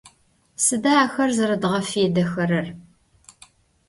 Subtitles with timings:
[0.65, 2.67] Sıda axer zeredğefêdexerer?